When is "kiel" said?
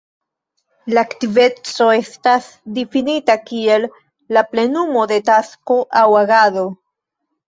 3.49-3.85